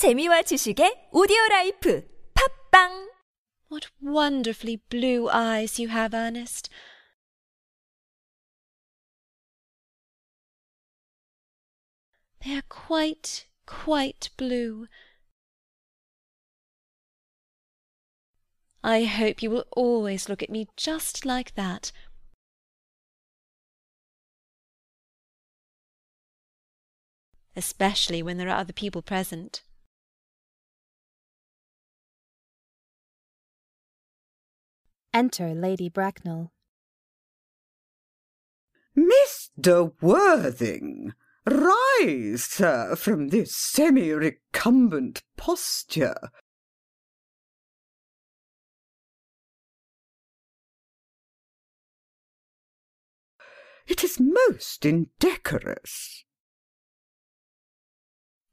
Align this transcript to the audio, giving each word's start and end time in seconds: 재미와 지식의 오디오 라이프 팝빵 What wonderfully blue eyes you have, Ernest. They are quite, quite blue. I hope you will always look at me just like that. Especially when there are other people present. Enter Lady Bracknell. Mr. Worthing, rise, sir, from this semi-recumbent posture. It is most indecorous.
재미와 0.00 0.40
지식의 0.48 1.10
오디오 1.12 1.36
라이프 1.50 2.08
팝빵 2.32 3.12
What 3.68 3.88
wonderfully 4.00 4.80
blue 4.88 5.28
eyes 5.28 5.78
you 5.78 5.90
have, 5.90 6.14
Ernest. 6.14 6.70
They 12.42 12.54
are 12.56 12.64
quite, 12.70 13.46
quite 13.66 14.30
blue. 14.38 14.88
I 18.82 19.04
hope 19.04 19.42
you 19.42 19.50
will 19.50 19.66
always 19.76 20.30
look 20.30 20.42
at 20.42 20.48
me 20.48 20.68
just 20.78 21.26
like 21.26 21.54
that. 21.56 21.92
Especially 27.54 28.22
when 28.22 28.38
there 28.38 28.48
are 28.48 28.56
other 28.56 28.72
people 28.72 29.02
present. 29.02 29.60
Enter 35.12 35.54
Lady 35.54 35.88
Bracknell. 35.88 36.52
Mr. 38.96 39.92
Worthing, 40.00 41.14
rise, 41.46 42.44
sir, 42.44 42.94
from 42.96 43.28
this 43.28 43.56
semi-recumbent 43.56 45.22
posture. 45.36 46.30
It 53.86 54.04
is 54.04 54.20
most 54.20 54.86
indecorous. 54.86 56.24